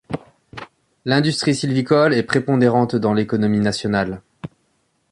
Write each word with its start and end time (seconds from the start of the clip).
L'industrie 1.05 1.53
sylvicole 1.53 2.15
est 2.15 2.23
prépondérante 2.23 2.95
dans 2.95 3.13
l'économie 3.13 3.59
nationale. 3.59 4.23